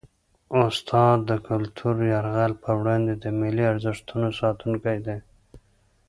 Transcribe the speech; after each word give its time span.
استاد 0.65 1.17
د 1.29 1.31
کلتوري 1.47 2.05
یرغل 2.15 2.53
په 2.63 2.71
وړاندې 2.79 3.13
د 3.23 3.25
ملي 3.39 3.65
ارزښتونو 3.73 4.27
ساتونکی 4.39 4.97
دی. 5.05 5.17